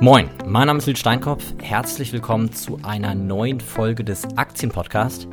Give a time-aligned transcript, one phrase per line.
[0.00, 1.54] Moin, mein Name ist Lil Steinkopf.
[1.62, 5.26] Herzlich willkommen zu einer neuen Folge des Aktienpodcasts.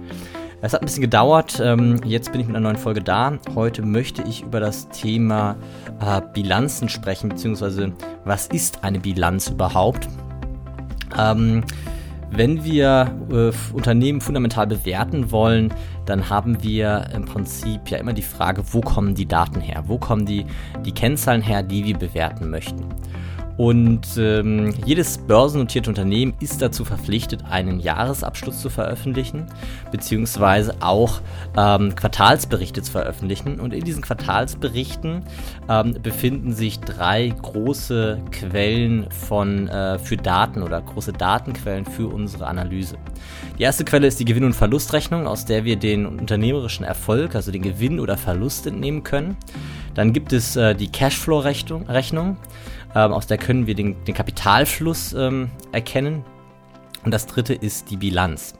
[0.61, 3.37] Es hat ein bisschen gedauert, ähm, jetzt bin ich mit einer neuen Folge da.
[3.55, 5.57] Heute möchte ich über das Thema
[5.99, 7.91] äh, Bilanzen sprechen, beziehungsweise
[8.23, 10.07] was ist eine Bilanz überhaupt?
[11.19, 11.65] Ähm,
[12.31, 15.73] wenn wir äh, Unternehmen fundamental bewerten wollen,
[16.05, 19.83] dann haben wir im Prinzip ja immer die Frage, wo kommen die Daten her?
[19.87, 20.45] Wo kommen die,
[20.85, 22.85] die Kennzahlen her, die wir bewerten möchten?
[23.57, 29.45] Und ähm, jedes börsennotierte Unternehmen ist dazu verpflichtet, einen Jahresabschluss zu veröffentlichen,
[29.91, 31.21] beziehungsweise auch
[31.55, 33.59] ähm, Quartalsberichte zu veröffentlichen.
[33.59, 35.23] Und in diesen Quartalsberichten
[35.69, 42.47] ähm, befinden sich drei große Quellen von, äh, für Daten oder große Datenquellen für unsere
[42.47, 42.97] Analyse.
[43.59, 47.51] Die erste Quelle ist die Gewinn- und Verlustrechnung, aus der wir den unternehmerischen Erfolg, also
[47.51, 49.37] den Gewinn oder Verlust entnehmen können.
[49.93, 51.87] Dann gibt es äh, die Cashflow-Rechnung.
[51.87, 52.37] Rechnung.
[52.95, 56.23] Ähm, aus der können wir den, den Kapitalfluss ähm, erkennen.
[57.03, 58.53] Und das dritte ist die Bilanz.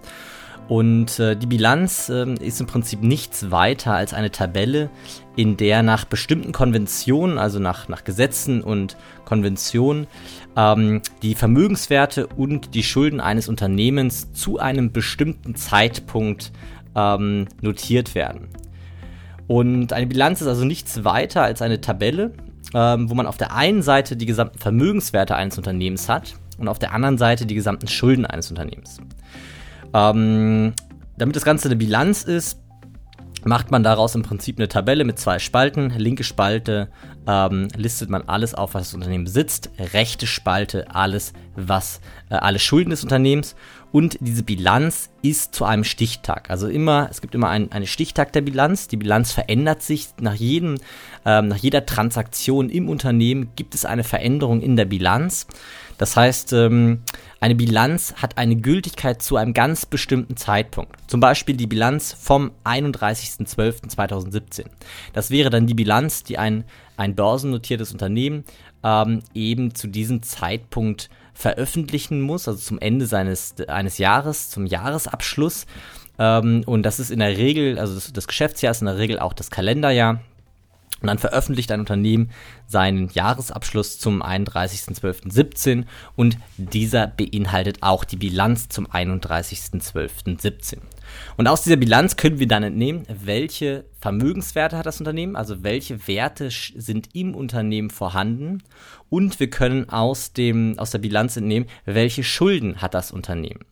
[0.70, 4.90] Und äh, die Bilanz äh, ist im Prinzip nichts weiter als eine Tabelle,
[5.36, 10.08] in der nach bestimmten Konventionen, also nach, nach Gesetzen und Konventionen,
[10.56, 16.54] ähm, die Vermögenswerte und die Schulden eines Unternehmens zu einem bestimmten Zeitpunkt
[16.96, 18.48] ähm, notiert werden.
[19.48, 22.32] Und eine Bilanz ist also nichts weiter als eine Tabelle,
[22.74, 26.80] ähm, wo man auf der einen Seite die gesamten Vermögenswerte eines Unternehmens hat und auf
[26.80, 29.00] der anderen Seite die gesamten Schulden eines Unternehmens.
[29.94, 30.74] Ähm,
[31.18, 32.60] damit das Ganze eine Bilanz ist,
[33.46, 35.90] macht man daraus im Prinzip eine Tabelle mit zwei Spalten.
[35.90, 36.90] Linke Spalte
[37.28, 39.70] ähm, listet man alles auf, was das Unternehmen besitzt.
[39.94, 42.00] Rechte Spalte alles, was
[42.30, 43.56] äh, alle Schulden des Unternehmens.
[43.94, 46.50] Und diese Bilanz ist zu einem Stichtag.
[46.50, 48.88] Also immer, es gibt immer ein, einen Stichtag der Bilanz.
[48.88, 50.80] Die Bilanz verändert sich nach jedem,
[51.26, 55.46] ähm, nach jeder Transaktion im Unternehmen gibt es eine Veränderung in der Bilanz.
[56.00, 57.04] Das heißt, ähm,
[57.40, 60.96] eine Bilanz hat eine Gültigkeit zu einem ganz bestimmten Zeitpunkt.
[61.06, 64.66] Zum Beispiel die Bilanz vom 31.12.2017.
[65.14, 66.64] Das wäre dann die Bilanz, die ein,
[66.98, 68.44] ein börsennotiertes Unternehmen
[68.84, 75.66] ähm, eben zu diesem Zeitpunkt veröffentlichen muss, also zum Ende seines eines Jahres, zum Jahresabschluss.
[76.20, 79.20] Ähm, und das ist in der Regel, also das, das Geschäftsjahr ist in der Regel
[79.20, 80.22] auch das Kalenderjahr.
[81.02, 82.32] Und dann veröffentlicht ein Unternehmen
[82.66, 85.84] seinen Jahresabschluss zum 31.12.17
[86.16, 90.78] und dieser beinhaltet auch die Bilanz zum 31.12.17.
[91.38, 96.08] Und aus dieser Bilanz können wir dann entnehmen, welche Vermögenswerte hat das Unternehmen, also welche
[96.08, 98.64] Werte sind im Unternehmen vorhanden
[99.10, 103.66] und wir können aus, dem, aus der Bilanz entnehmen, welche Schulden hat das Unternehmen.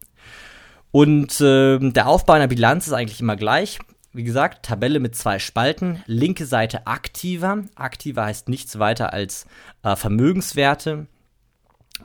[0.91, 3.79] Und äh, der Aufbau einer Bilanz ist eigentlich immer gleich.
[4.13, 6.03] Wie gesagt, Tabelle mit zwei Spalten.
[6.05, 7.63] Linke Seite aktiver.
[7.75, 9.45] Aktiver heißt nichts weiter als
[9.83, 11.07] äh, Vermögenswerte.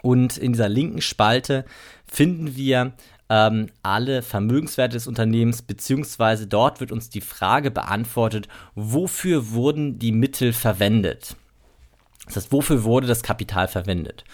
[0.02, 1.64] Und in dieser linken Spalte
[2.06, 2.92] finden wir
[3.28, 10.12] ähm, alle Vermögenswerte des Unternehmens, beziehungsweise dort wird uns die Frage beantwortet, wofür wurden die
[10.12, 11.37] Mittel verwendet?
[12.26, 14.25] Das heißt, wofür wurde das Kapital verwendet?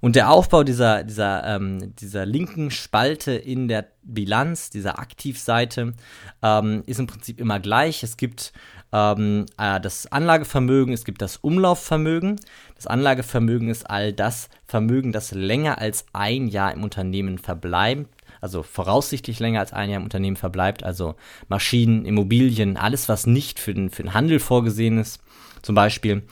[0.00, 5.94] Und der Aufbau dieser, dieser, ähm, dieser linken Spalte in der Bilanz, dieser Aktivseite,
[6.42, 8.02] ähm, ist im Prinzip immer gleich.
[8.04, 8.52] Es gibt
[8.92, 12.38] ähm, äh, das Anlagevermögen, es gibt das Umlaufvermögen.
[12.76, 18.08] Das Anlagevermögen ist all das Vermögen, das länger als ein Jahr im Unternehmen verbleibt.
[18.40, 21.14] Also voraussichtlich länger als ein Jahr im Unternehmen verbleibt, also
[21.48, 25.20] Maschinen, Immobilien, alles, was nicht für den, für den Handel vorgesehen ist,
[25.62, 26.22] zum Beispiel.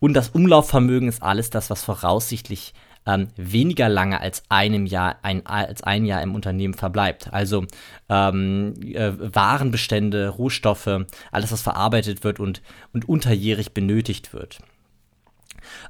[0.00, 2.74] Und das Umlaufvermögen ist alles das, was voraussichtlich
[3.06, 7.32] ähm, weniger lange als einem Jahr, ein, als ein Jahr im Unternehmen verbleibt.
[7.32, 7.66] Also
[8.08, 10.88] ähm, äh, Warenbestände, Rohstoffe,
[11.30, 14.58] alles, was verarbeitet wird und, und unterjährig benötigt wird.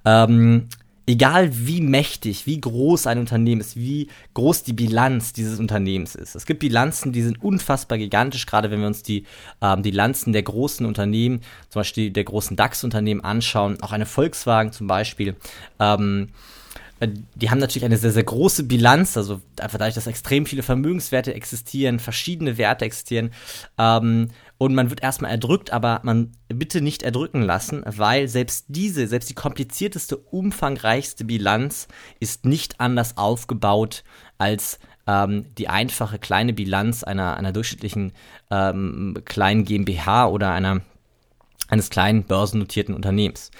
[0.04, 0.68] Ähm,
[1.06, 6.34] egal wie mächtig, wie groß ein Unternehmen ist, wie groß die Bilanz dieses Unternehmens ist.
[6.34, 9.24] Es gibt Bilanzen, die sind unfassbar gigantisch, gerade wenn wir uns die
[9.60, 14.86] ähm, Bilanzen der großen Unternehmen, zum Beispiel der großen DAX-Unternehmen anschauen, auch eine Volkswagen zum
[14.86, 15.36] Beispiel.
[15.78, 16.63] Ähm, äh,
[17.06, 21.34] die haben natürlich eine sehr, sehr große Bilanz, also einfach dadurch, dass extrem viele Vermögenswerte
[21.34, 23.30] existieren, verschiedene Werte existieren.
[23.78, 24.28] Ähm,
[24.58, 29.30] und man wird erstmal erdrückt, aber man bitte nicht erdrücken lassen, weil selbst diese, selbst
[29.30, 31.88] die komplizierteste, umfangreichste Bilanz
[32.20, 34.04] ist nicht anders aufgebaut
[34.38, 38.12] als ähm, die einfache kleine Bilanz einer, einer durchschnittlichen
[38.50, 40.80] ähm, kleinen GmbH oder einer,
[41.68, 43.50] eines kleinen börsennotierten Unternehmens.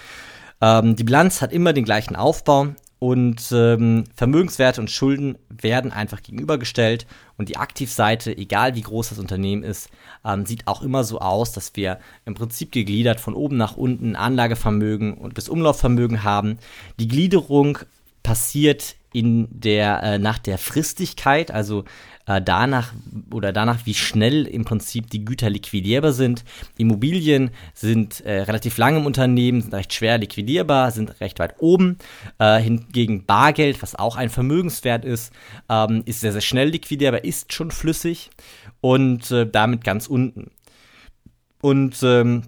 [0.61, 2.69] Ähm, die Bilanz hat immer den gleichen Aufbau.
[2.99, 7.06] Und ähm, Vermögenswerte und Schulden werden einfach gegenübergestellt
[7.37, 9.91] und die Aktivseite, egal wie groß das Unternehmen ist,
[10.25, 14.17] ähm, sieht auch immer so aus, dass wir im Prinzip gegliedert von oben nach unten
[14.17, 16.58] Anlagevermögen und bis Umlaufvermögen haben.
[16.99, 17.79] Die Gliederung
[18.23, 21.85] passiert in der, äh, nach der Fristigkeit, also
[22.26, 22.93] äh, danach
[23.32, 26.44] oder danach, wie schnell im Prinzip die Güter liquidierbar sind.
[26.79, 31.99] Immobilien sind äh, relativ lang im Unternehmen, sind recht schwer liquidierbar, sind recht weit oben.
[32.38, 35.32] Äh, hingegen Bargeld, was auch ein Vermögenswert ist,
[35.69, 38.31] ähm, ist sehr, sehr schnell liquidierbar, ist schon flüssig
[38.81, 40.50] und äh, damit ganz unten.
[41.61, 42.43] Und ähm,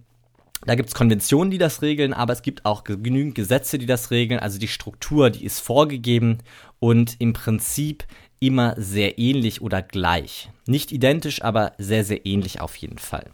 [0.67, 4.11] da gibt es Konventionen, die das regeln, aber es gibt auch genügend Gesetze, die das
[4.11, 4.40] regeln.
[4.40, 6.38] Also die Struktur, die ist vorgegeben
[6.81, 8.05] und im Prinzip
[8.41, 10.50] immer sehr ähnlich oder gleich.
[10.67, 13.31] Nicht identisch, aber sehr, sehr ähnlich auf jeden Fall.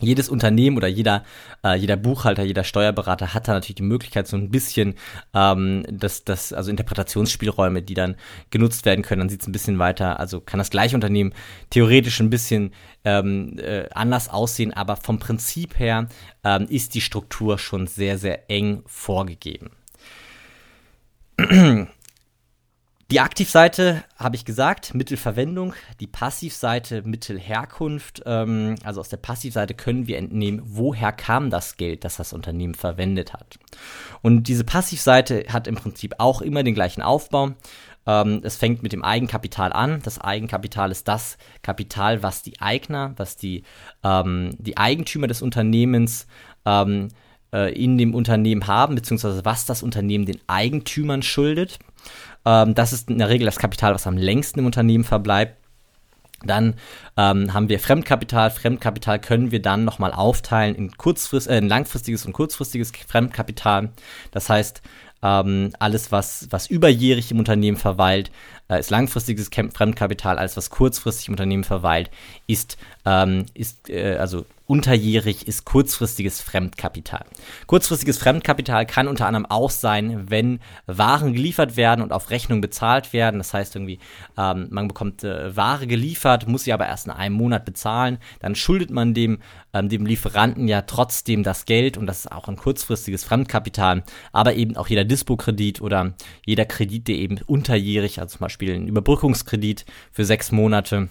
[0.00, 1.22] Jedes Unternehmen oder jeder,
[1.64, 4.96] äh, jeder Buchhalter, jeder Steuerberater hat da natürlich die Möglichkeit, so ein bisschen
[5.32, 8.16] ähm, das, das, also Interpretationsspielräume, die dann
[8.50, 9.20] genutzt werden können.
[9.20, 11.32] Dann sieht es ein bisschen weiter, also kann das gleiche Unternehmen
[11.70, 12.72] theoretisch ein bisschen
[13.04, 16.08] ähm, äh, anders aussehen, aber vom Prinzip her
[16.42, 19.70] ähm, ist die Struktur schon sehr, sehr eng vorgegeben.
[23.12, 25.74] Die Aktivseite habe ich gesagt, Mittelverwendung.
[26.00, 28.22] Die Passivseite Mittelherkunft.
[28.24, 32.74] Ähm, also aus der Passivseite können wir entnehmen, woher kam das Geld, das das Unternehmen
[32.74, 33.58] verwendet hat.
[34.22, 37.50] Und diese Passivseite hat im Prinzip auch immer den gleichen Aufbau.
[38.06, 40.00] Ähm, es fängt mit dem Eigenkapital an.
[40.02, 43.64] Das Eigenkapital ist das Kapital, was die Eigner, was die,
[44.02, 46.26] ähm, die Eigentümer des Unternehmens
[46.64, 47.08] ähm,
[47.52, 51.78] äh, in dem Unternehmen haben, beziehungsweise was das Unternehmen den Eigentümern schuldet.
[52.44, 55.56] Ähm, das ist in der Regel das Kapital, was am längsten im Unternehmen verbleibt.
[56.44, 56.74] Dann
[57.16, 58.50] ähm, haben wir Fremdkapital.
[58.50, 63.90] Fremdkapital können wir dann nochmal aufteilen in, kurzfrist, äh, in langfristiges und kurzfristiges Fremdkapital.
[64.32, 64.82] Das heißt,
[65.22, 68.32] ähm, alles, was, was überjährig im Unternehmen verweilt,
[68.68, 70.38] äh, ist langfristiges Fremdkapital.
[70.38, 72.10] Alles, was kurzfristig im Unternehmen verweilt,
[72.48, 77.26] ist, ähm, ist äh, also unterjährig ist kurzfristiges Fremdkapital.
[77.66, 83.12] Kurzfristiges Fremdkapital kann unter anderem auch sein, wenn Waren geliefert werden und auf Rechnung bezahlt
[83.12, 83.36] werden.
[83.36, 83.98] Das heißt irgendwie,
[84.38, 88.16] ähm, man bekommt äh, Ware geliefert, muss sie aber erst in einem Monat bezahlen.
[88.40, 89.40] Dann schuldet man dem,
[89.74, 94.04] ähm, dem Lieferanten ja trotzdem das Geld und das ist auch ein kurzfristiges Fremdkapital.
[94.32, 96.14] Aber eben auch jeder Dispo-Kredit oder
[96.46, 101.10] jeder Kredit, der eben unterjährig, also zum Beispiel ein Überbrückungskredit für sechs Monate,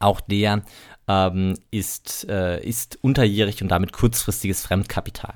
[0.00, 0.62] auch der
[1.08, 5.34] ähm, ist, äh, ist unterjährig und damit kurzfristiges Fremdkapital.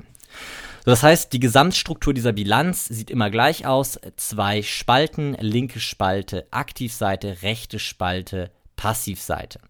[0.84, 4.00] So, das heißt, die Gesamtstruktur dieser Bilanz sieht immer gleich aus.
[4.16, 9.60] Zwei Spalten, linke Spalte Aktivseite, rechte Spalte Passivseite.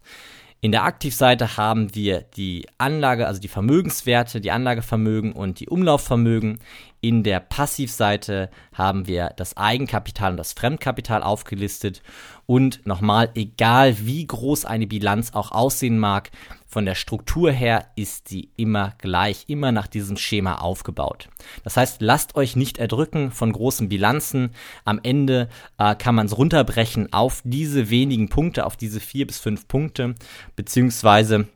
[0.63, 6.59] In der Aktivseite haben wir die Anlage, also die Vermögenswerte, die Anlagevermögen und die Umlaufvermögen.
[7.01, 12.01] In der Passivseite haben wir das Eigenkapital und das Fremdkapital aufgelistet.
[12.45, 16.31] Und nochmal, egal wie groß eine Bilanz auch aussehen mag,
[16.73, 21.29] von der Struktur her ist sie immer gleich, immer nach diesem Schema aufgebaut.
[21.63, 24.49] Das heißt, lasst euch nicht erdrücken von großen Bilanzen.
[24.83, 29.37] Am Ende äh, kann man es runterbrechen auf diese wenigen Punkte, auf diese vier bis
[29.37, 30.15] fünf Punkte,
[30.55, 31.47] beziehungsweise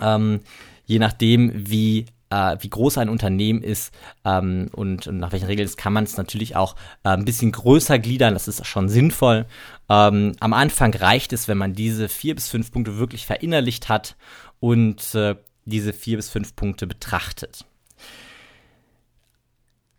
[0.00, 0.40] ähm,
[0.84, 3.92] je nachdem, wie äh, wie groß ein Unternehmen ist
[4.24, 7.52] ähm, und, und, nach welchen Regeln ist, kann man es natürlich auch äh, ein bisschen
[7.52, 8.34] größer gliedern.
[8.34, 9.46] Das ist schon sinnvoll.
[9.88, 14.16] Ähm, am Anfang reicht es, wenn man diese vier bis fünf Punkte wirklich verinnerlicht hat
[14.60, 17.64] und äh, diese vier bis fünf Punkte betrachtet.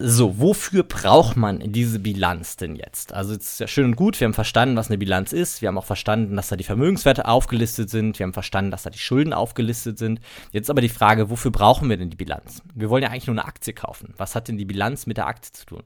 [0.01, 3.13] So, wofür braucht man diese Bilanz denn jetzt?
[3.13, 5.61] Also, es ist ja schön und gut, wir haben verstanden, was eine Bilanz ist.
[5.61, 8.17] Wir haben auch verstanden, dass da die Vermögenswerte aufgelistet sind.
[8.17, 10.21] Wir haben verstanden, dass da die Schulden aufgelistet sind.
[10.53, 12.61] Jetzt aber die Frage, wofür brauchen wir denn die Bilanz?
[12.73, 14.13] Wir wollen ja eigentlich nur eine Aktie kaufen.
[14.15, 15.83] Was hat denn die Bilanz mit der Aktie zu tun?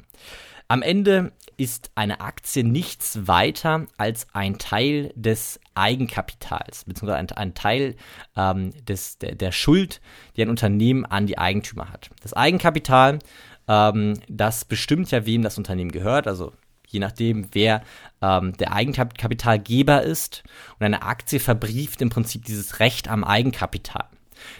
[0.67, 7.53] Am Ende ist eine Aktie nichts weiter als ein Teil des Eigenkapitals, beziehungsweise ein, ein
[7.55, 7.95] Teil
[8.37, 10.01] ähm, des, der, der Schuld,
[10.35, 12.11] die ein Unternehmen an die Eigentümer hat.
[12.21, 13.19] Das Eigenkapital
[13.67, 16.27] ähm, das bestimmt ja, wem das Unternehmen gehört.
[16.27, 16.53] Also
[16.87, 17.81] je nachdem, wer
[18.21, 20.43] ähm, der Eigenkapitalgeber ist.
[20.79, 24.05] Und eine Aktie verbrieft im Prinzip dieses Recht am Eigenkapital.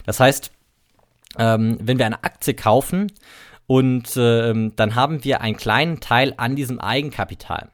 [0.04, 0.50] Das heißt,
[1.38, 3.12] ähm, wenn wir eine Aktie kaufen
[3.66, 7.70] und ähm, dann haben wir einen kleinen Teil an diesem Eigenkapital.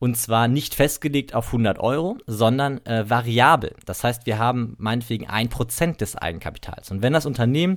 [0.00, 3.76] Und zwar nicht festgelegt auf 100 Euro, sondern äh, variabel.
[3.84, 6.90] Das heißt, wir haben meinetwegen ein Prozent des Eigenkapitals.
[6.90, 7.74] Und wenn das Unternehmen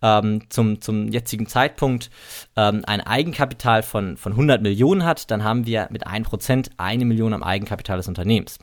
[0.00, 2.10] ähm, zum, zum jetzigen Zeitpunkt
[2.54, 7.34] ähm, ein Eigenkapital von, von 100 Millionen hat, dann haben wir mit 1% eine Million
[7.34, 8.60] am Eigenkapital des Unternehmens.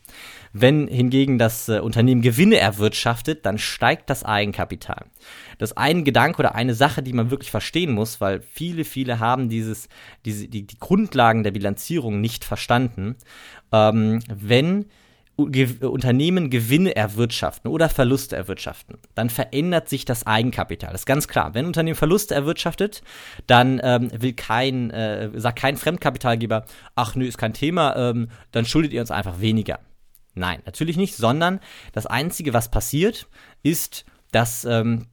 [0.53, 5.05] Wenn hingegen das äh, Unternehmen Gewinne erwirtschaftet, dann steigt das Eigenkapital.
[5.57, 9.19] Das ist ein Gedanke oder eine Sache, die man wirklich verstehen muss, weil viele, viele
[9.19, 9.87] haben dieses,
[10.25, 13.15] diese, die, die Grundlagen der Bilanzierung nicht verstanden.
[13.71, 14.85] Ähm, wenn
[15.37, 20.91] Unternehmen Gewinne erwirtschaften oder Verluste erwirtschaften, dann verändert sich das Eigenkapital.
[20.91, 21.53] Das ist ganz klar.
[21.53, 23.01] Wenn ein Unternehmen Verluste erwirtschaftet,
[23.47, 26.65] dann ähm, will kein, äh, sagt kein Fremdkapitalgeber,
[26.95, 29.79] ach nö, ist kein Thema, ähm, dann schuldet ihr uns einfach weniger.
[30.33, 31.59] Nein, natürlich nicht, sondern
[31.91, 33.27] das Einzige, was passiert,
[33.63, 35.07] ist, dass ähm,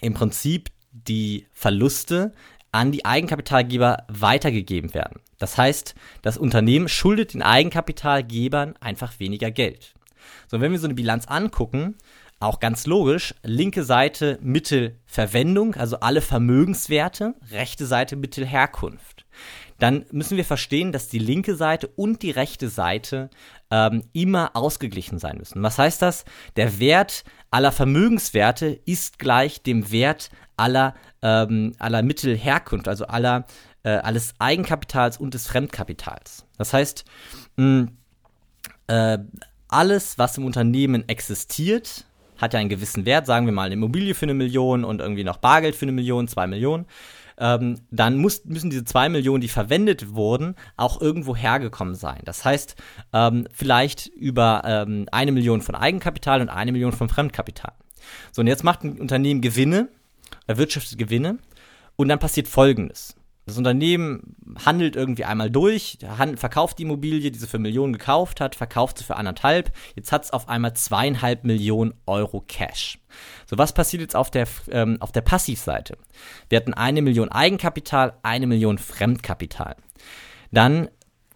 [0.00, 2.34] im Prinzip die Verluste
[2.72, 5.20] an die Eigenkapitalgeber weitergegeben werden.
[5.38, 9.94] Das heißt, das Unternehmen schuldet den Eigenkapitalgebern einfach weniger Geld.
[10.48, 11.96] So, wenn wir so eine Bilanz angucken,
[12.40, 19.13] auch ganz logisch, linke Seite Mittelverwendung, also alle Vermögenswerte, rechte Seite Mittelherkunft.
[19.84, 23.28] Dann müssen wir verstehen, dass die linke Seite und die rechte Seite
[23.70, 25.62] ähm, immer ausgeglichen sein müssen.
[25.62, 26.24] Was heißt das?
[26.56, 33.44] Der Wert aller Vermögenswerte ist gleich dem Wert aller, ähm, aller Mittelherkunft, also aller
[33.82, 36.46] äh, alles Eigenkapitals und des Fremdkapitals.
[36.56, 37.04] Das heißt,
[37.56, 37.88] mh,
[38.86, 39.18] äh,
[39.68, 42.06] alles, was im Unternehmen existiert,
[42.38, 45.24] hat ja einen gewissen Wert, sagen wir mal eine Immobilie für eine Million und irgendwie
[45.24, 46.86] noch Bargeld für eine Million, zwei Millionen.
[47.38, 52.20] Ähm, dann muss, müssen diese zwei Millionen, die verwendet wurden, auch irgendwo hergekommen sein.
[52.24, 52.76] Das heißt,
[53.12, 57.72] ähm, vielleicht über ähm, eine Million von Eigenkapital und eine Million von Fremdkapital.
[58.32, 59.88] So, und jetzt macht ein Unternehmen Gewinne,
[60.46, 61.38] erwirtschaftet Gewinne
[61.96, 63.16] und dann passiert Folgendes.
[63.46, 65.98] Das Unternehmen handelt irgendwie einmal durch,
[66.36, 69.70] verkauft die Immobilie, die sie für Millionen gekauft hat, verkauft sie für anderthalb.
[69.96, 72.98] Jetzt hat es auf einmal zweieinhalb Millionen Euro Cash.
[73.46, 75.98] So, was passiert jetzt auf der, ähm, auf der Passivseite?
[76.48, 79.76] Wir hatten eine Million Eigenkapital, eine Million Fremdkapital.
[80.50, 80.88] Dann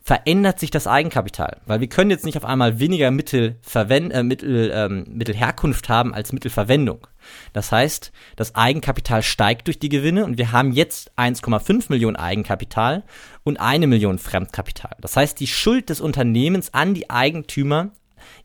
[0.09, 4.73] verändert sich das Eigenkapital, weil wir können jetzt nicht auf einmal weniger Mittel, äh, Mittel,
[4.75, 7.07] ähm, Mittelherkunft haben als Mittelverwendung.
[7.53, 13.05] Das heißt, das Eigenkapital steigt durch die Gewinne und wir haben jetzt 1,5 Millionen Eigenkapital
[13.45, 14.97] und eine Million Fremdkapital.
[15.03, 17.91] Das heißt, die Schuld des Unternehmens an die Eigentümer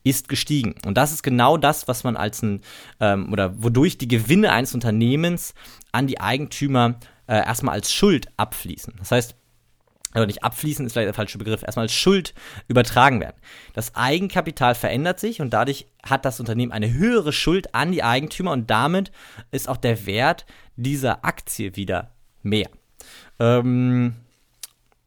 [0.02, 0.74] ist gestiegen.
[0.84, 2.60] Und das ist genau das, was man als ein,
[3.00, 5.54] ähm, oder wodurch die Gewinne eines Unternehmens
[5.92, 8.96] an die Eigentümer äh, erstmal als Schuld abfließen.
[8.98, 9.34] Das heißt,
[10.20, 12.34] oder nicht abfließen ist vielleicht der falsche Begriff, erstmal als Schuld
[12.68, 13.36] übertragen werden.
[13.72, 18.52] Das Eigenkapital verändert sich und dadurch hat das Unternehmen eine höhere Schuld an die Eigentümer
[18.52, 19.12] und damit
[19.50, 22.68] ist auch der Wert dieser Aktie wieder mehr.
[23.38, 24.14] Ähm,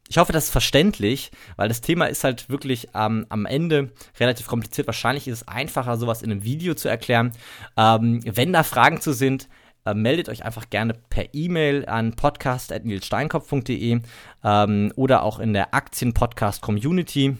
[0.08, 4.46] ich hoffe, das ist verständlich, weil das Thema ist halt wirklich ähm, am Ende relativ
[4.46, 4.86] kompliziert.
[4.86, 7.32] Wahrscheinlich ist es einfacher, sowas in einem Video zu erklären.
[7.76, 9.48] Ähm, wenn da Fragen zu sind,
[9.88, 14.00] äh, meldet euch einfach gerne per E-Mail an podcast.nilssteinkopf.de
[14.44, 17.36] ähm, oder auch in der Aktien-Podcast-Community.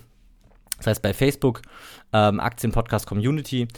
[0.79, 1.63] Das heißt bei Facebook
[2.13, 3.69] ähm, Aktien-Podcast-Community.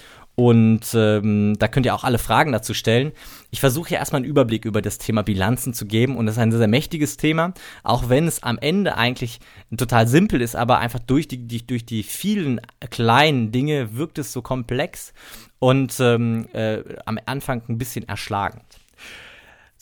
[0.40, 3.12] Und ähm, da könnt ihr auch alle Fragen dazu stellen.
[3.50, 6.38] Ich versuche hier erstmal einen Überblick über das Thema Bilanzen zu geben und das ist
[6.38, 9.40] ein sehr, sehr mächtiges Thema, auch wenn es am Ende eigentlich
[9.76, 14.32] total simpel ist, aber einfach durch die, die durch die vielen kleinen Dinge wirkt es
[14.32, 15.12] so komplex
[15.58, 18.79] und ähm, äh, am Anfang ein bisschen erschlagend.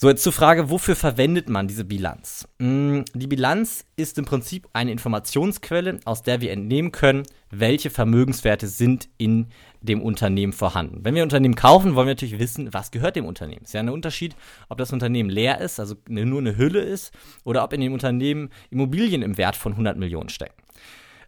[0.01, 2.47] So, jetzt zur Frage, wofür verwendet man diese Bilanz?
[2.61, 8.69] Mm, die Bilanz ist im Prinzip eine Informationsquelle, aus der wir entnehmen können, welche Vermögenswerte
[8.69, 9.49] sind in
[9.81, 11.01] dem Unternehmen vorhanden.
[11.03, 13.63] Wenn wir ein Unternehmen kaufen, wollen wir natürlich wissen, was gehört dem Unternehmen.
[13.65, 14.37] Es ist ja ein Unterschied,
[14.69, 17.13] ob das Unternehmen leer ist, also nur eine Hülle ist,
[17.43, 20.63] oder ob in dem Unternehmen Immobilien im Wert von 100 Millionen stecken.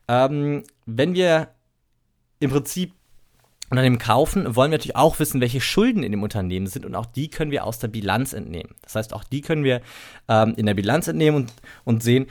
[0.06, 1.48] Ähm, wenn wir
[2.38, 2.92] im Prinzip
[3.70, 7.06] Unternehmen kaufen, wollen wir natürlich auch wissen, welche Schulden in dem Unternehmen sind und auch
[7.06, 8.74] die können wir aus der Bilanz entnehmen.
[8.82, 9.80] Das heißt, auch die können wir
[10.28, 11.52] ähm, in der Bilanz entnehmen und,
[11.84, 12.26] und sehen,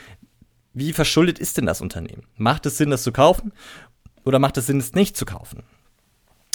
[0.74, 2.24] wie verschuldet ist denn das Unternehmen?
[2.36, 3.54] Macht es Sinn, das zu kaufen
[4.26, 5.64] oder macht es Sinn, es nicht zu kaufen?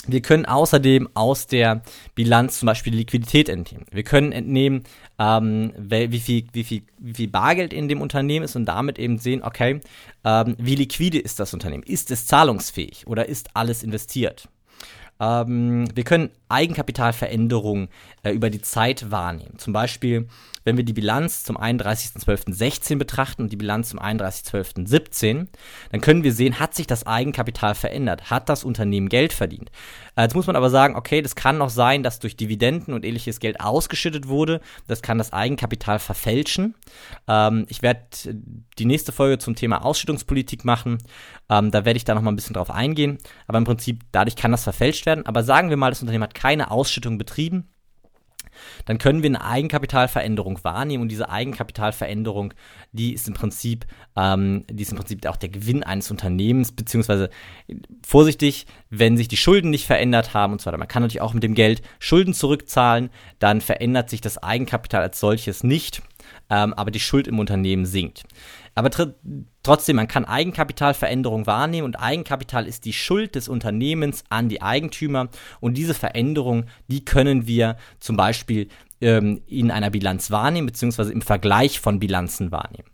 [0.07, 1.81] Wir können außerdem aus der
[2.13, 3.87] Bilanz zum Beispiel die Liquidität entnehmen.
[3.91, 4.83] Wir können entnehmen,
[5.17, 9.17] ähm, wie, viel, wie, viel, wie viel Bargeld in dem Unternehmen ist und damit eben
[9.17, 9.81] sehen, okay,
[10.23, 11.83] ähm, wie liquide ist das Unternehmen?
[11.83, 14.47] Ist es zahlungsfähig oder ist alles investiert?
[15.19, 17.89] Ähm, wir können Eigenkapitalveränderungen
[18.23, 19.57] äh, über die Zeit wahrnehmen.
[19.57, 20.27] Zum Beispiel,
[20.65, 25.47] wenn wir die Bilanz zum 31.12.16 betrachten und die Bilanz zum 31.12.17,
[25.91, 28.29] dann können wir sehen, hat sich das Eigenkapital verändert?
[28.29, 29.69] Hat das Unternehmen Geld verdient?
[30.15, 33.05] Äh, jetzt muss man aber sagen, okay, das kann noch sein, dass durch Dividenden und
[33.05, 34.59] ähnliches Geld ausgeschüttet wurde.
[34.87, 36.75] Das kann das Eigenkapital verfälschen.
[37.27, 38.01] Ähm, ich werde
[38.79, 40.97] die nächste Folge zum Thema Ausschüttungspolitik machen.
[41.47, 43.19] Ähm, da werde ich da noch mal ein bisschen drauf eingehen.
[43.45, 45.27] Aber im Prinzip, dadurch kann das verfälscht werden.
[45.27, 47.69] Aber sagen wir mal, das Unternehmen hat keine Ausschüttung betrieben,
[48.85, 52.53] dann können wir eine Eigenkapitalveränderung wahrnehmen und diese Eigenkapitalveränderung,
[52.91, 53.85] die ist im Prinzip,
[54.15, 57.29] ähm, die ist im Prinzip auch der Gewinn eines Unternehmens, beziehungsweise
[58.05, 60.77] vorsichtig, wenn sich die Schulden nicht verändert haben und so weiter.
[60.77, 63.09] Man kann natürlich auch mit dem Geld Schulden zurückzahlen,
[63.39, 66.01] dann verändert sich das Eigenkapital als solches nicht.
[66.49, 68.23] ähm, aber die Schuld im Unternehmen sinkt.
[68.75, 68.89] Aber
[69.65, 75.29] trotzdem, man kann Eigenkapitalveränderung wahrnehmen und Eigenkapital ist die Schuld des Unternehmens an die Eigentümer
[75.59, 78.69] und diese Veränderung, die können wir zum Beispiel
[79.01, 82.89] ähm, in einer Bilanz wahrnehmen, beziehungsweise im Vergleich von Bilanzen wahrnehmen.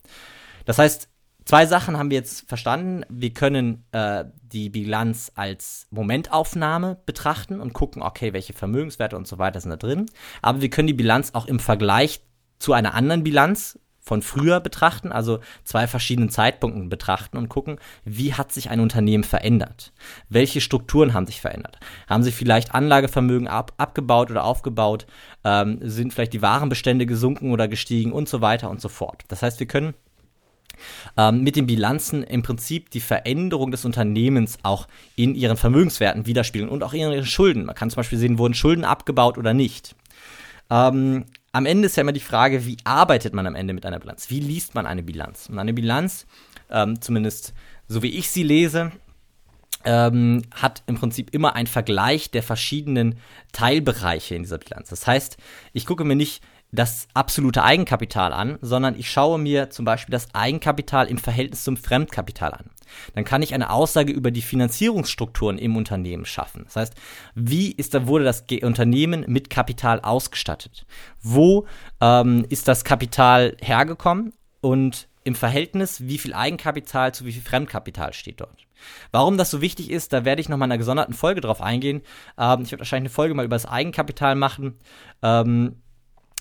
[0.66, 1.08] Das heißt,
[1.44, 3.04] Zwei Sachen haben wir jetzt verstanden.
[3.10, 9.40] Wir können äh, die Bilanz als Momentaufnahme betrachten und gucken, okay, welche Vermögenswerte und so
[9.40, 10.06] weiter sind da drin.
[10.42, 12.22] Aber wir können die Bilanz auch im Vergleich
[12.60, 18.34] zu einer anderen Bilanz von früher betrachten, also zwei verschiedenen Zeitpunkten betrachten und gucken, wie
[18.34, 19.94] hat sich ein Unternehmen verändert?
[20.28, 21.80] Welche Strukturen haben sich verändert?
[22.10, 25.06] Haben sich vielleicht Anlagevermögen ab, abgebaut oder aufgebaut?
[25.44, 29.24] Ähm, sind vielleicht die Warenbestände gesunken oder gestiegen und so weiter und so fort?
[29.28, 29.94] Das heißt, wir können
[31.16, 36.72] ähm, mit den Bilanzen im Prinzip die Veränderung des Unternehmens auch in ihren Vermögenswerten widerspiegeln
[36.72, 37.66] und auch in ihren Schulden.
[37.66, 39.96] Man kann zum Beispiel sehen, wurden Schulden abgebaut oder nicht.
[40.72, 44.00] Ähm, am Ende ist ja immer die Frage, wie arbeitet man am Ende mit einer
[44.00, 44.30] Bilanz?
[44.30, 45.50] Wie liest man eine Bilanz?
[45.50, 46.26] Und eine Bilanz,
[46.70, 47.54] ähm, zumindest
[47.88, 48.92] so wie ich sie lese,
[49.84, 53.18] ähm, hat im Prinzip immer ein Vergleich der verschiedenen
[53.52, 54.90] Teilbereiche in dieser Bilanz.
[54.90, 55.38] Das heißt,
[55.74, 56.42] ich gucke mir nicht
[56.72, 61.76] das absolute Eigenkapital an, sondern ich schaue mir zum Beispiel das Eigenkapital im Verhältnis zum
[61.76, 62.70] Fremdkapital an.
[63.16, 66.64] Dann kann ich eine Aussage über die Finanzierungsstrukturen im Unternehmen schaffen.
[66.66, 66.94] Das heißt,
[67.36, 70.86] wie ist wurde das Unternehmen mit Kapital ausgestattet?
[71.22, 71.68] Wo
[72.00, 78.14] ähm, ist das Kapital hergekommen und im Verhältnis, wie viel Eigenkapital zu wie viel Fremdkapital
[78.14, 78.66] steht dort?
[79.12, 82.02] Warum das so wichtig ist, da werde ich nochmal in einer gesonderten Folge drauf eingehen.
[82.38, 84.78] Ähm, ich werde wahrscheinlich eine Folge mal über das Eigenkapital machen.
[85.22, 85.82] Ähm,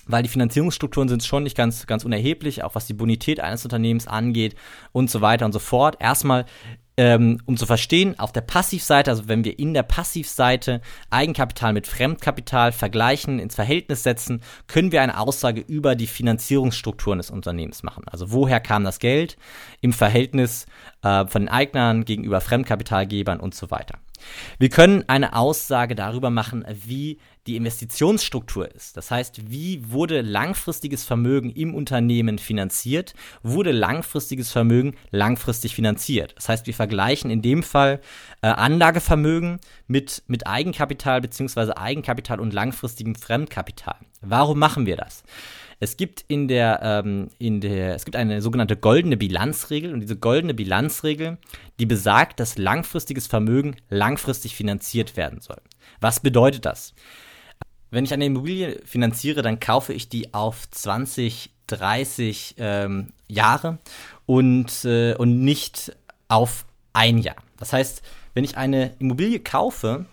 [0.07, 4.07] weil die Finanzierungsstrukturen sind schon nicht ganz, ganz unerheblich, auch was die Bonität eines Unternehmens
[4.07, 4.55] angeht
[4.91, 5.97] und so weiter und so fort.
[5.99, 6.45] Erstmal,
[6.97, 11.87] ähm, um zu verstehen, auf der Passivseite, also wenn wir in der Passivseite Eigenkapital mit
[11.87, 18.03] Fremdkapital vergleichen, ins Verhältnis setzen, können wir eine Aussage über die Finanzierungsstrukturen des Unternehmens machen.
[18.07, 19.37] Also woher kam das Geld
[19.79, 20.65] im Verhältnis
[21.03, 23.99] äh, von den Eignern gegenüber Fremdkapitalgebern und so weiter.
[24.59, 28.97] Wir können eine Aussage darüber machen, wie die Investitionsstruktur ist.
[28.97, 33.15] Das heißt, wie wurde langfristiges Vermögen im Unternehmen finanziert?
[33.41, 36.33] Wurde langfristiges Vermögen langfristig finanziert?
[36.37, 37.99] Das heißt, wir vergleichen in dem Fall
[38.41, 43.95] äh, Anlagevermögen mit, mit Eigenkapital beziehungsweise Eigenkapital und langfristigem Fremdkapital.
[44.21, 45.23] Warum machen wir das?
[45.83, 50.15] Es gibt in der, ähm, in der, es gibt eine sogenannte goldene Bilanzregel und diese
[50.15, 51.39] goldene Bilanzregel,
[51.79, 55.57] die besagt, dass langfristiges Vermögen langfristig finanziert werden soll.
[55.99, 56.93] Was bedeutet das?
[57.89, 63.79] Wenn ich eine Immobilie finanziere, dann kaufe ich die auf 20, 30 ähm, Jahre
[64.27, 67.37] und, äh, und nicht auf ein Jahr.
[67.57, 68.03] Das heißt,
[68.35, 70.05] wenn ich eine Immobilie kaufe,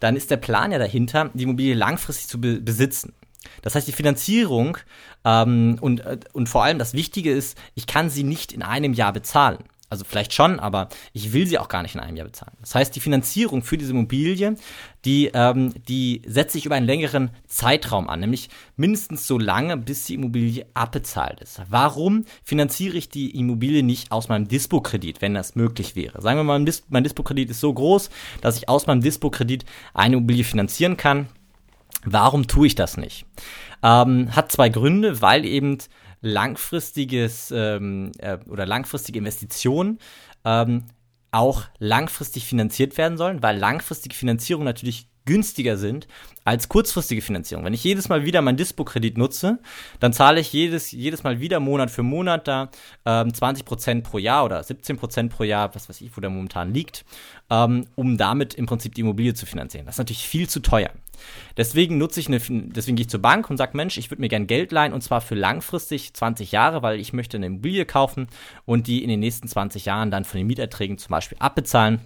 [0.00, 3.14] dann ist der Plan ja dahinter, die Immobilie langfristig zu be besitzen.
[3.64, 4.76] Das heißt, die Finanzierung
[5.24, 8.92] ähm, und, äh, und vor allem das Wichtige ist, ich kann sie nicht in einem
[8.92, 9.58] Jahr bezahlen.
[9.88, 12.56] Also vielleicht schon, aber ich will sie auch gar nicht in einem Jahr bezahlen.
[12.60, 14.56] Das heißt, die Finanzierung für diese Immobilie,
[15.04, 20.04] die, ähm, die setzt sich über einen längeren Zeitraum an, nämlich mindestens so lange, bis
[20.04, 21.62] die Immobilie abbezahlt ist.
[21.68, 26.20] Warum finanziere ich die Immobilie nicht aus meinem Dispo-Kredit, wenn das möglich wäre?
[26.20, 30.44] Sagen wir mal, mein Dispo-Kredit ist so groß, dass ich aus meinem Dispo-Kredit eine Immobilie
[30.44, 31.28] finanzieren kann
[32.04, 33.26] Warum tue ich das nicht?
[33.82, 35.78] Ähm, hat zwei Gründe, weil eben
[36.20, 39.98] langfristiges ähm, äh, oder langfristige Investitionen
[40.44, 40.84] ähm,
[41.30, 46.06] auch langfristig finanziert werden sollen, weil langfristige Finanzierung natürlich günstiger sind
[46.44, 47.64] als kurzfristige Finanzierung.
[47.64, 49.58] Wenn ich jedes Mal wieder mein Dispo-Kredit nutze,
[50.00, 52.70] dann zahle ich jedes, jedes Mal wieder Monat für Monat da
[53.06, 57.04] ähm, 20% pro Jahr oder 17% pro Jahr, was weiß ich, wo der momentan liegt,
[57.50, 59.86] ähm, um damit im Prinzip die Immobilie zu finanzieren.
[59.86, 60.90] Das ist natürlich viel zu teuer.
[61.56, 64.28] Deswegen nutze ich eine, deswegen gehe ich zur Bank und sage, Mensch, ich würde mir
[64.28, 68.28] gern Geld leihen und zwar für langfristig 20 Jahre, weil ich möchte eine Immobilie kaufen
[68.64, 72.00] und die in den nächsten 20 Jahren dann von den Mieterträgen zum Beispiel abbezahlen.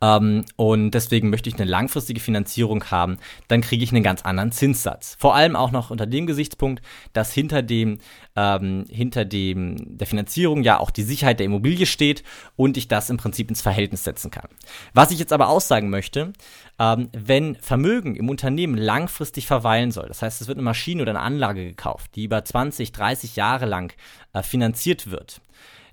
[0.00, 4.52] Ähm, und deswegen möchte ich eine langfristige Finanzierung haben, dann kriege ich einen ganz anderen
[4.52, 5.16] Zinssatz.
[5.18, 7.98] Vor allem auch noch unter dem Gesichtspunkt, dass hinter dem,
[8.36, 12.22] ähm, hinter dem der Finanzierung ja auch die Sicherheit der Immobilie steht
[12.56, 14.48] und ich das im Prinzip ins Verhältnis setzen kann.
[14.92, 16.32] Was ich jetzt aber aussagen möchte,
[16.78, 21.12] ähm, wenn Vermögen im Unternehmen langfristig verweilen soll, das heißt, es wird eine Maschine oder
[21.12, 23.92] eine Anlage gekauft, die über 20, 30 Jahre lang
[24.32, 25.40] äh, finanziert wird,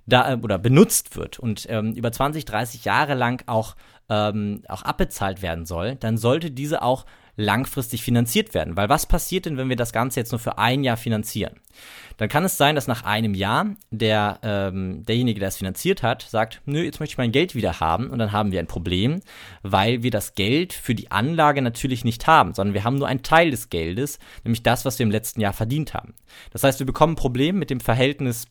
[0.06, 3.76] da, oder benutzt wird und ähm, über 20, 30 Jahre lang auch,
[4.08, 8.76] ähm, auch abbezahlt werden soll, dann sollte diese auch langfristig finanziert werden.
[8.76, 11.60] Weil was passiert denn, wenn wir das Ganze jetzt nur für ein Jahr finanzieren?
[12.18, 16.22] Dann kann es sein, dass nach einem Jahr der, ähm, derjenige, der es finanziert hat,
[16.22, 19.20] sagt, nö, jetzt möchte ich mein Geld wieder haben und dann haben wir ein Problem,
[19.62, 23.22] weil wir das Geld für die Anlage natürlich nicht haben, sondern wir haben nur einen
[23.22, 26.14] Teil des Geldes, nämlich das, was wir im letzten Jahr verdient haben.
[26.50, 28.46] Das heißt, wir bekommen ein Problem mit dem Verhältnis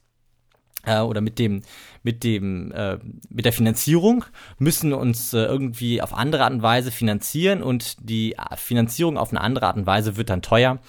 [0.86, 1.62] äh, oder mit dem
[2.04, 2.98] mit dem äh,
[3.30, 4.26] mit der Finanzierung
[4.58, 9.42] müssen uns äh, irgendwie auf andere Art und Weise finanzieren und die Finanzierung auf eine
[9.42, 10.80] andere Art und Weise wird dann teuer.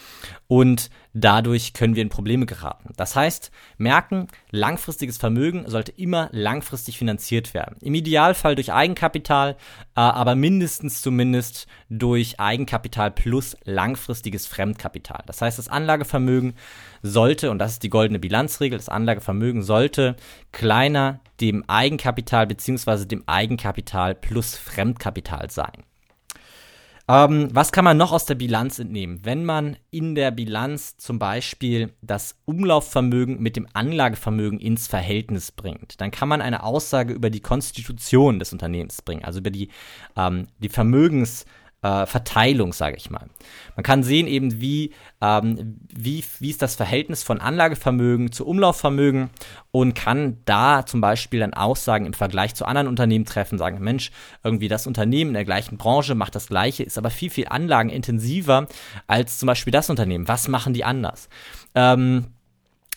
[0.49, 2.91] Und dadurch können wir in Probleme geraten.
[2.97, 7.77] Das heißt, merken, langfristiges Vermögen sollte immer langfristig finanziert werden.
[7.81, 9.57] Im Idealfall durch Eigenkapital,
[9.95, 15.23] äh, aber mindestens zumindest durch Eigenkapital plus langfristiges Fremdkapital.
[15.27, 16.55] Das heißt, das Anlagevermögen
[17.03, 20.17] sollte, und das ist die goldene Bilanzregel, das Anlagevermögen sollte
[20.53, 23.05] kleiner dem Eigenkapital bzw.
[23.05, 25.85] dem Eigenkapital plus Fremdkapital sein.
[27.09, 29.21] Ähm, was kann man noch aus der Bilanz entnehmen?
[29.25, 36.01] Wenn man in der Bilanz zum Beispiel das Umlaufvermögen mit dem Anlagevermögen ins Verhältnis bringt,
[36.01, 39.69] dann kann man eine Aussage über die Konstitution des Unternehmens bringen, also über die,
[40.17, 41.45] ähm, die Vermögens-
[41.83, 43.29] äh, Verteilung, sage ich mal.
[43.77, 49.31] Man kann sehen eben, wie, ähm, wie, wie ist das Verhältnis von Anlagevermögen zu Umlaufvermögen
[49.71, 54.11] und kann da zum Beispiel dann Aussagen im Vergleich zu anderen Unternehmen treffen, sagen, Mensch,
[54.45, 58.67] irgendwie das Unternehmen in der gleichen Branche macht das Gleiche, ist aber viel, viel anlagenintensiver
[59.07, 60.29] als zum Beispiel das Unternehmen.
[60.29, 61.29] Was machen die anders?
[61.75, 62.27] Ähm,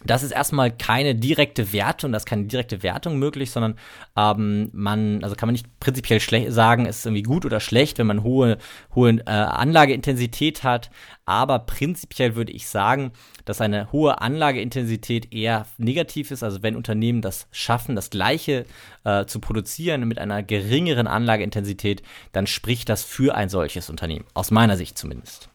[0.05, 3.75] das ist erstmal keine direkte Wertung, das ist keine direkte Wertung möglich, sondern
[4.15, 6.19] ähm, man, also kann man nicht prinzipiell
[6.51, 8.57] sagen, es ist irgendwie gut oder schlecht, wenn man hohe,
[8.93, 10.89] hohe äh, Anlageintensität hat,
[11.25, 13.11] aber prinzipiell würde ich sagen,
[13.45, 18.65] dass eine hohe Anlageintensität eher negativ ist, also wenn Unternehmen das schaffen, das gleiche
[19.03, 24.51] äh, zu produzieren mit einer geringeren Anlageintensität, dann spricht das für ein solches Unternehmen, aus
[24.51, 25.49] meiner Sicht zumindest.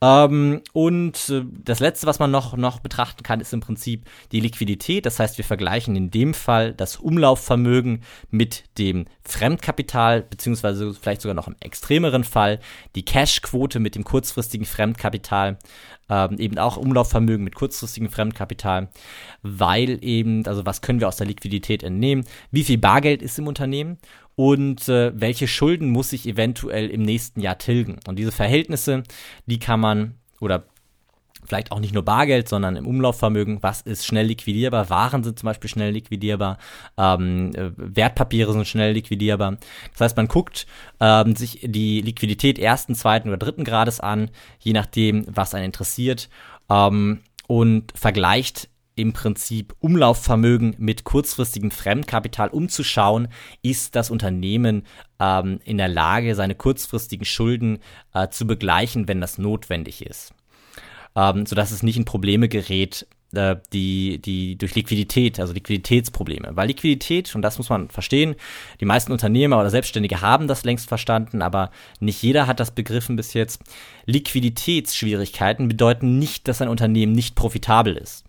[0.00, 4.40] Ähm, und äh, das letzte, was man noch, noch betrachten kann, ist im Prinzip die
[4.40, 5.06] Liquidität.
[5.06, 11.34] Das heißt, wir vergleichen in dem Fall das Umlaufvermögen mit dem Fremdkapital, beziehungsweise vielleicht sogar
[11.34, 12.60] noch im extremeren Fall
[12.94, 15.58] die Cashquote mit dem kurzfristigen Fremdkapital.
[16.10, 18.88] Ähm, eben auch Umlaufvermögen mit kurzfristigem Fremdkapital,
[19.42, 22.24] weil eben, also was können wir aus der Liquidität entnehmen?
[22.50, 23.98] Wie viel Bargeld ist im Unternehmen?
[24.38, 27.98] Und äh, welche Schulden muss ich eventuell im nächsten Jahr tilgen.
[28.06, 29.02] Und diese Verhältnisse,
[29.46, 30.66] die kann man oder
[31.44, 35.48] vielleicht auch nicht nur Bargeld, sondern im Umlaufvermögen, was ist schnell liquidierbar, Waren sind zum
[35.48, 36.58] Beispiel schnell liquidierbar,
[36.96, 39.56] ähm, äh, Wertpapiere sind schnell liquidierbar.
[39.90, 40.68] Das heißt, man guckt
[41.00, 46.28] ähm, sich die Liquidität ersten, zweiten oder dritten Grades an, je nachdem, was einen interessiert,
[46.70, 53.28] ähm, und vergleicht im Prinzip Umlaufvermögen mit kurzfristigem Fremdkapital umzuschauen,
[53.62, 54.84] ist das Unternehmen
[55.20, 57.78] ähm, in der Lage, seine kurzfristigen Schulden
[58.12, 60.34] äh, zu begleichen, wenn das notwendig ist.
[61.14, 66.50] Ähm, sodass es nicht in Probleme gerät, äh, die, die durch Liquidität, also Liquiditätsprobleme.
[66.52, 68.34] Weil Liquidität, und das muss man verstehen,
[68.80, 73.16] die meisten Unternehmer oder Selbstständige haben das längst verstanden, aber nicht jeder hat das begriffen
[73.16, 73.62] bis jetzt.
[74.06, 78.24] Liquiditätsschwierigkeiten bedeuten nicht, dass ein Unternehmen nicht profitabel ist.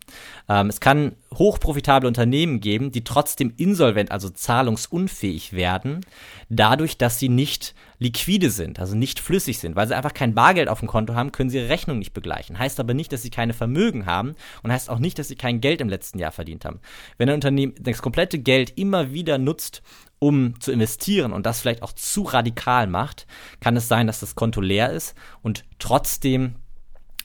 [0.48, 6.02] Ähm, es kann hochprofitable Unternehmen geben, die trotzdem insolvent, also zahlungsunfähig werden,
[6.50, 10.70] dadurch, dass sie nicht liquide sind, also nicht flüssig sind, weil sie einfach kein Bargeld
[10.70, 12.58] auf dem Konto haben, können sie ihre Rechnung nicht begleichen.
[12.58, 15.62] Heißt aber nicht, dass sie keine Vermögen haben und heißt auch nicht, dass sie kein
[15.62, 16.80] Geld im letzten Jahr verdient haben.
[17.18, 19.82] Wenn ein Unternehmen das komplette Geld immer wieder nutzt,
[20.20, 23.26] um zu investieren und das vielleicht auch zu radikal macht,
[23.62, 26.56] kann es sein, dass das Konto leer ist und trotzdem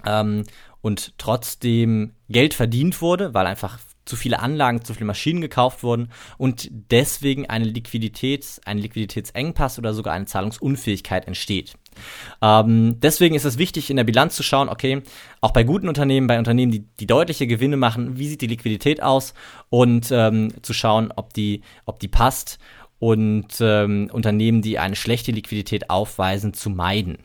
[0.06, 0.44] ähm,
[0.84, 6.10] und trotzdem Geld verdient wurde, weil einfach zu viele Anlagen, zu viele Maschinen gekauft wurden
[6.36, 11.72] und deswegen eine Liquidität, ein Liquiditätsengpass oder sogar eine Zahlungsunfähigkeit entsteht.
[12.42, 15.00] Ähm, deswegen ist es wichtig, in der Bilanz zu schauen, okay,
[15.40, 19.02] auch bei guten Unternehmen, bei Unternehmen, die, die deutliche Gewinne machen, wie sieht die Liquidität
[19.02, 19.32] aus
[19.70, 22.58] und ähm, zu schauen, ob die, ob die passt
[22.98, 27.16] und ähm, Unternehmen, die eine schlechte Liquidität aufweisen, zu meiden.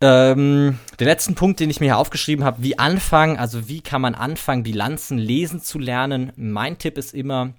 [0.00, 4.02] Ähm, den letzten Punkt, den ich mir hier aufgeschrieben habe, wie anfangen, also wie kann
[4.02, 6.32] man anfangen, Bilanzen lesen zu lernen.
[6.36, 7.54] Mein Tipp ist immer,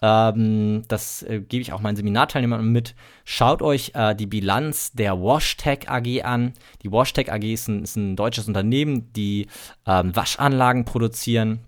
[0.00, 5.20] ähm, das äh, gebe ich auch meinen Seminarteilnehmern mit, schaut euch äh, die Bilanz der
[5.20, 6.52] WashTech AG an.
[6.82, 9.48] Die WashTech AG ist ein, ist ein deutsches Unternehmen, die
[9.84, 11.60] ähm, Waschanlagen produzieren.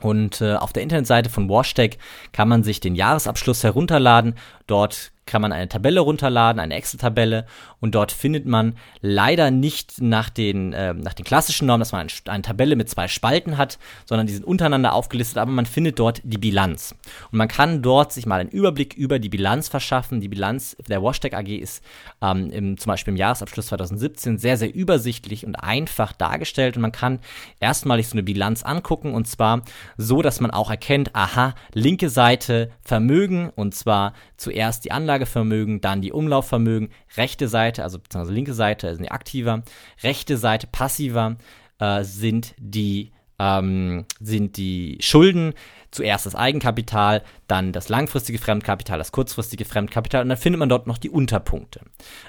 [0.00, 1.98] Und äh, auf der Internetseite von WashTech
[2.32, 4.34] kann man sich den Jahresabschluss herunterladen.
[4.66, 7.46] Dort kann man eine Tabelle runterladen, eine Excel-Tabelle
[7.80, 12.06] und dort findet man leider nicht nach den, äh, nach den klassischen Normen, dass man
[12.06, 15.98] ein, eine Tabelle mit zwei Spalten hat, sondern die sind untereinander aufgelistet, aber man findet
[15.98, 16.94] dort die Bilanz.
[17.30, 20.20] Und man kann dort sich mal einen Überblick über die Bilanz verschaffen.
[20.20, 21.84] Die Bilanz der Washtag AG ist
[22.22, 26.92] ähm, im, zum Beispiel im Jahresabschluss 2017 sehr, sehr übersichtlich und einfach dargestellt und man
[26.92, 27.18] kann
[27.60, 29.62] erstmalig so eine Bilanz angucken und zwar
[29.96, 36.00] so, dass man auch erkennt, aha, linke Seite Vermögen und zwar zuerst die Anlagevermögen, dann
[36.00, 39.62] die Umlaufvermögen, rechte Seite, also beziehungsweise linke Seite sind die aktiver,
[40.02, 41.36] rechte Seite passiver
[41.78, 45.54] äh, sind die ähm, sind die Schulden,
[45.90, 50.86] zuerst das Eigenkapital, dann das langfristige Fremdkapital, das kurzfristige Fremdkapital und dann findet man dort
[50.86, 51.80] noch die Unterpunkte.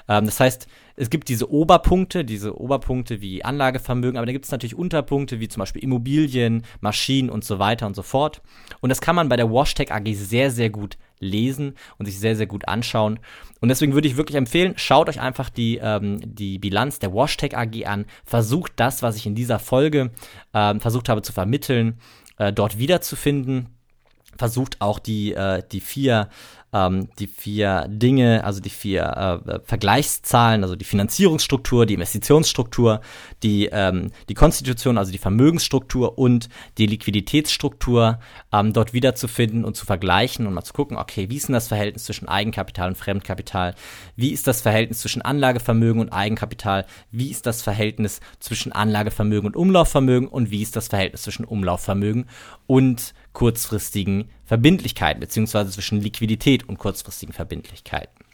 [0.08, 0.66] Ähm, das heißt,
[0.96, 5.48] es gibt diese Oberpunkte, diese Oberpunkte wie Anlagevermögen, aber da gibt es natürlich Unterpunkte wie
[5.48, 8.40] zum Beispiel Immobilien, Maschinen und so weiter und so fort.
[8.80, 12.36] Und das kann man bei der WashTech AG sehr, sehr gut lesen und sich sehr,
[12.36, 13.18] sehr gut anschauen.
[13.60, 17.56] Und deswegen würde ich wirklich empfehlen, schaut euch einfach die, ähm, die Bilanz der WashTech
[17.56, 20.10] AG an, versucht das, was ich in dieser Folge
[20.54, 21.98] ähm, versucht habe zu vermitteln,
[22.38, 23.75] äh, dort wiederzufinden.
[24.38, 26.28] Versucht auch die, äh, die vier
[26.76, 33.00] ähm, die vier Dinge, also die vier äh, Vergleichszahlen, also die Finanzierungsstruktur, die Investitionsstruktur,
[33.42, 38.18] die, ähm, die Konstitution, also die Vermögensstruktur und die Liquiditätsstruktur
[38.52, 41.68] ähm, dort wiederzufinden und zu vergleichen und mal zu gucken, okay, wie ist denn das
[41.68, 43.74] Verhältnis zwischen Eigenkapital und Fremdkapital?
[44.16, 46.84] Wie ist das Verhältnis zwischen Anlagevermögen und Eigenkapital?
[47.10, 50.28] Wie ist das Verhältnis zwischen Anlagevermögen und Umlaufvermögen?
[50.28, 52.26] Und wie ist das Verhältnis zwischen Umlaufvermögen
[52.66, 58.24] und kurzfristigen Verbindlichkeiten, beziehungsweise zwischen Liquidität und kurzfristigen Verbindlichkeiten.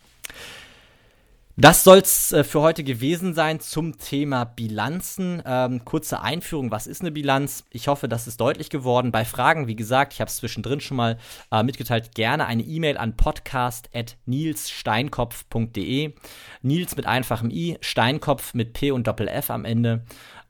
[1.56, 5.42] Das soll's äh, für heute gewesen sein zum Thema Bilanzen.
[5.44, 7.64] Ähm, kurze Einführung, was ist eine Bilanz?
[7.70, 9.10] Ich hoffe, das ist deutlich geworden.
[9.10, 11.18] Bei Fragen, wie gesagt, ich habe es zwischendrin schon mal
[11.50, 16.14] äh, mitgeteilt, gerne eine E-Mail an podcast.nilssteinkopf.de.
[16.62, 20.04] Nils mit einfachem I, Steinkopf mit P und Doppel F am Ende.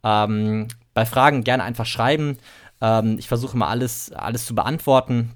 [0.05, 2.37] Ähm, bei Fragen gerne einfach schreiben.
[2.83, 5.31] Ähm, ich versuche mal alles, alles zu beantworten.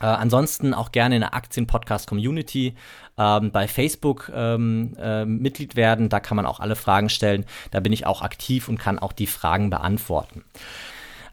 [0.00, 2.74] Äh, ansonsten auch gerne in der Aktien-Podcast-Community
[3.16, 6.08] ähm, bei Facebook ähm, äh, Mitglied werden.
[6.08, 7.44] Da kann man auch alle Fragen stellen.
[7.70, 10.44] Da bin ich auch aktiv und kann auch die Fragen beantworten.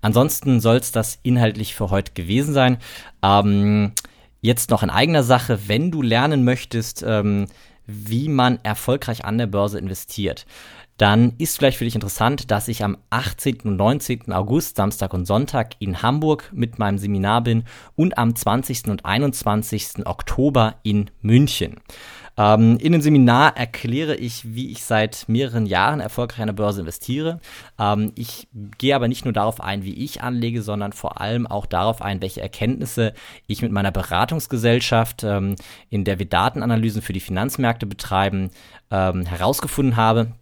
[0.02, 2.78] Ansonsten soll es das inhaltlich für heute gewesen sein.
[3.24, 3.94] Ähm,
[4.42, 7.48] jetzt noch in eigener Sache, wenn du lernen möchtest, ähm,
[7.88, 10.46] wie man erfolgreich an der Börse investiert
[11.02, 13.62] dann ist vielleicht für dich interessant, dass ich am 18.
[13.62, 14.32] und 19.
[14.32, 17.64] August, Samstag und Sonntag in Hamburg mit meinem Seminar bin
[17.96, 18.88] und am 20.
[18.90, 20.06] und 21.
[20.06, 21.78] Oktober in München.
[22.38, 26.82] Ähm, in dem Seminar erkläre ich, wie ich seit mehreren Jahren erfolgreich an der Börse
[26.82, 27.40] investiere.
[27.80, 31.66] Ähm, ich gehe aber nicht nur darauf ein, wie ich anlege, sondern vor allem auch
[31.66, 33.14] darauf ein, welche Erkenntnisse
[33.48, 35.56] ich mit meiner Beratungsgesellschaft, ähm,
[35.90, 38.52] in der wir Datenanalysen für die Finanzmärkte betreiben,
[38.94, 40.34] herausgefunden habe.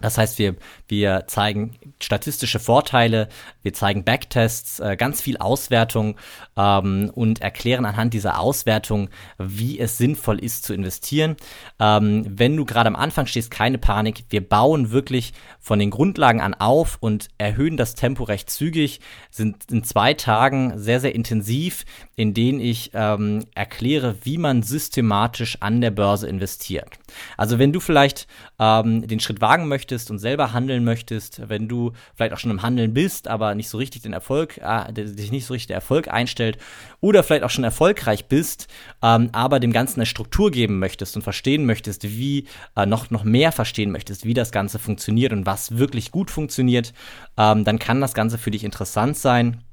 [0.00, 0.56] Das heißt, wir,
[0.88, 3.28] wir zeigen statistische Vorteile,
[3.62, 6.16] wir zeigen Backtests, äh, ganz viel Auswertung
[6.56, 11.36] ähm, und erklären anhand dieser Auswertung, wie es sinnvoll ist zu investieren.
[11.80, 14.24] Ähm, wenn du gerade am Anfang stehst, keine Panik.
[14.28, 19.00] Wir bauen wirklich von den Grundlagen an auf und erhöhen das Tempo recht zügig.
[19.30, 21.84] Sind in zwei Tagen sehr, sehr intensiv,
[22.16, 26.98] in denen ich ähm, erkläre, wie man systematisch an der Börse investiert.
[27.36, 28.26] Also wenn du vielleicht
[28.58, 32.62] ähm, den Schritt wagen möchtest und selber handeln möchtest, wenn du vielleicht auch schon im
[32.62, 36.08] Handeln bist, aber nicht so richtig den Erfolg, äh, dich nicht so richtig der Erfolg
[36.08, 36.56] einstellt,
[37.02, 38.68] oder vielleicht auch schon erfolgreich bist,
[39.02, 43.24] ähm, aber dem Ganzen eine Struktur geben möchtest und verstehen möchtest, wie äh, noch, noch
[43.24, 46.94] mehr verstehen möchtest, wie das Ganze funktioniert und was wirklich gut funktioniert,
[47.36, 49.65] ähm, dann kann das Ganze für dich interessant sein.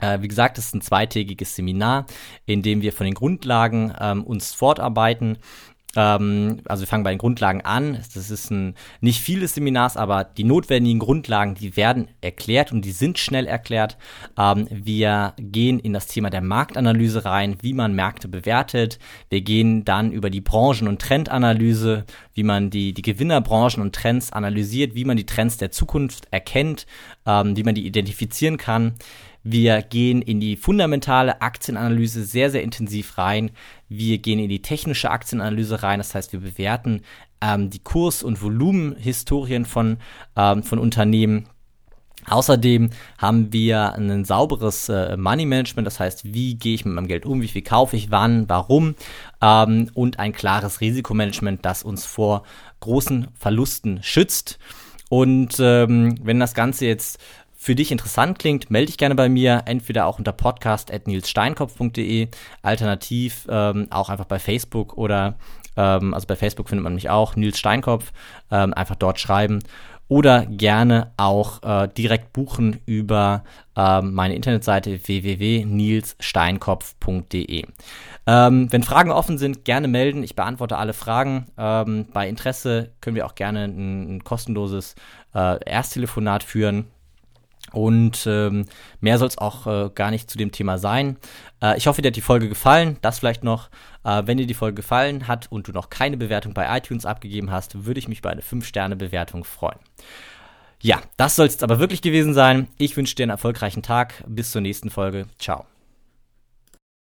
[0.00, 2.06] Äh, wie gesagt, es ist ein zweitägiges Seminar,
[2.46, 5.38] in dem wir von den Grundlagen ähm, uns fortarbeiten
[5.96, 7.98] ähm, also wir fangen bei den Grundlagen an.
[8.14, 12.92] Das ist ein, nicht vieles Seminars, aber die notwendigen Grundlagen, die werden erklärt und die
[12.92, 13.96] sind schnell erklärt.
[14.38, 18.98] Ähm, wir gehen in das Thema der Marktanalyse rein, wie man Märkte bewertet.
[19.30, 24.32] Wir gehen dann über die Branchen- und Trendanalyse, wie man die, die Gewinnerbranchen und Trends
[24.32, 26.86] analysiert, wie man die Trends der Zukunft erkennt,
[27.26, 28.94] ähm, wie man die identifizieren kann.
[29.42, 33.50] Wir gehen in die fundamentale Aktienanalyse sehr, sehr intensiv rein.
[33.88, 36.00] Wir gehen in die technische Aktienanalyse rein.
[36.00, 37.02] Das heißt, wir bewerten
[37.40, 39.98] ähm, die Kurs- und Volumenhistorien von,
[40.36, 41.48] ähm, von Unternehmen.
[42.26, 47.08] Außerdem haben wir ein sauberes äh, Money Management, das heißt, wie gehe ich mit meinem
[47.08, 48.96] Geld um, wie viel kaufe ich, wann, warum
[49.40, 52.42] ähm, und ein klares Risikomanagement, das uns vor
[52.80, 54.58] großen Verlusten schützt.
[55.08, 57.18] Und ähm, wenn das Ganze jetzt
[57.60, 62.28] für dich interessant klingt, melde dich gerne bei mir, entweder auch unter podcast.nilssteinkopf.de,
[62.62, 65.34] alternativ ähm, auch einfach bei Facebook oder,
[65.76, 68.12] ähm, also bei Facebook findet man mich auch, Nils Steinkopf,
[68.52, 69.58] ähm, einfach dort schreiben
[70.06, 73.42] oder gerne auch äh, direkt buchen über
[73.76, 77.64] äh, meine Internetseite www.nilssteinkopf.de.
[78.26, 80.22] Ähm, wenn Fragen offen sind, gerne melden.
[80.22, 81.46] Ich beantworte alle Fragen.
[81.58, 84.94] Ähm, bei Interesse können wir auch gerne ein, ein kostenloses
[85.34, 86.86] äh, Ersttelefonat führen.
[87.72, 88.66] Und ähm,
[89.00, 91.16] mehr soll es auch äh, gar nicht zu dem Thema sein.
[91.62, 92.98] Äh, ich hoffe, dir hat die Folge gefallen.
[93.02, 93.70] Das vielleicht noch.
[94.04, 97.50] Äh, wenn dir die Folge gefallen hat und du noch keine Bewertung bei iTunes abgegeben
[97.50, 99.78] hast, würde ich mich bei einer 5-Sterne-Bewertung freuen.
[100.80, 102.68] Ja, das soll es jetzt aber wirklich gewesen sein.
[102.78, 104.22] Ich wünsche dir einen erfolgreichen Tag.
[104.26, 105.26] Bis zur nächsten Folge.
[105.38, 105.66] Ciao.